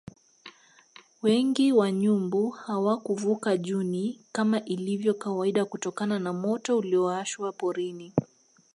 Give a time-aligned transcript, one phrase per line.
[1.21, 8.13] Wengi wa nyumbu hawakuvuka Juni kama ilivyo kawaida kutokana na moto uliowashwa porini